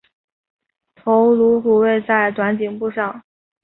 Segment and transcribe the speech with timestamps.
[0.95, 3.23] 头颅骨位在短颈部上。